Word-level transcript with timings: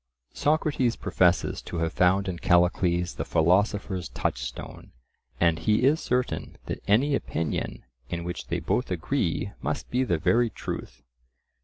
Socrates 0.33 0.95
professes 0.95 1.61
to 1.61 1.77
have 1.77 1.93
found 1.93 2.27
in 2.27 2.39
Callicles 2.39 3.13
the 3.17 3.23
philosopher's 3.23 4.09
touchstone; 4.09 4.93
and 5.39 5.59
he 5.59 5.83
is 5.83 5.99
certain 5.99 6.57
that 6.65 6.81
any 6.87 7.13
opinion 7.13 7.83
in 8.09 8.23
which 8.23 8.47
they 8.47 8.59
both 8.59 8.89
agree 8.89 9.51
must 9.61 9.91
be 9.91 10.03
the 10.03 10.17
very 10.17 10.49
truth. 10.49 11.03